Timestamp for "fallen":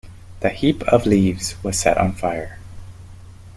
1.03-1.09